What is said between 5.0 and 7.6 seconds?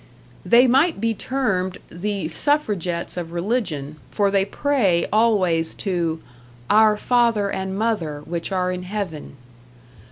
always to "Our Father